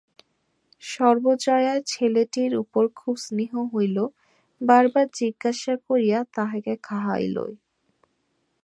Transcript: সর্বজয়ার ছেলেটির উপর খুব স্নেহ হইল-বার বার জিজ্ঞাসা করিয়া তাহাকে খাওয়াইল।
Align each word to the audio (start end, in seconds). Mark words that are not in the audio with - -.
সর্বজয়ার 0.83 1.79
ছেলেটির 1.87 2.51
উপর 2.55 2.83
খুব 2.95 3.15
স্নেহ 3.17 3.51
হইল-বার 3.73 4.85
বার 4.87 5.07
জিজ্ঞাসা 5.13 5.73
করিয়া 5.87 6.19
তাহাকে 6.35 6.73
খাওয়াইল। 6.83 7.37